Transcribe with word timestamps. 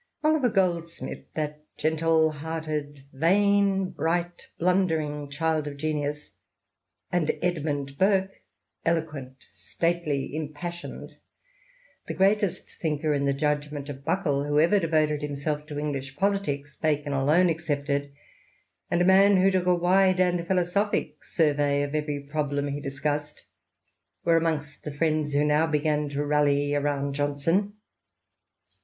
Oliver 0.23 0.49
Goldsmith, 0.49 1.31
that 1.35 1.63
gentle 1.77 2.31
hearted, 2.31 3.05
vain, 3.13 3.91
bright, 3.91 4.47
blundenng~~T^ild 4.59 5.67
of 5.67 5.77
genius, 5.77 6.31
and 7.11 7.27
Kdmimd 7.27 7.97
pnrlrPj 7.97 8.31
eloquent, 8.83 9.45
stately, 9.47 10.35
impassioned— 10.35 11.17
the 12.07 12.15
greatest 12.15 12.67
thinker, 12.81 13.13
in 13.13 13.25
the 13.25 13.33
judgment 13.35 13.89
of 13.89 14.03
Buckle, 14.03 14.45
who 14.45 14.59
ever 14.59 14.79
devoted 14.79 15.21
himself 15.21 15.67
to 15.67 15.77
English 15.77 16.15
politics. 16.17 16.75
Bacon 16.75 17.13
alone 17.13 17.47
excepted, 17.47 18.11
and 18.89 19.03
a 19.03 19.05
man 19.05 19.37
who 19.37 19.51
took 19.51 19.67
a 19.67 19.75
wide 19.75 20.19
and 20.19 20.47
philosophic 20.47 21.23
survey 21.23 21.83
of 21.83 21.93
every 21.93 22.21
problem 22.21 22.69
he 22.69 22.81
discussed— 22.81 23.43
were 24.25 24.37
amongst 24.37 24.83
the 24.83 24.91
friends 24.91 25.33
who 25.33 25.43
now 25.43 25.67
began 25.67 26.09
to 26.09 26.25
rally 26.25 26.73
around 26.73 27.13
Johnson. 27.13 27.73